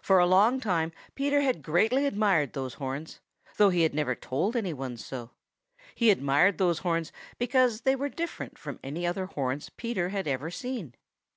[0.00, 3.18] For a long time Peter had greatly admired those horns,
[3.56, 5.30] though he never had told any one so.
[5.96, 10.44] He had admired those horns because they were different from any other horns Peter ever
[10.46, 10.94] had seen.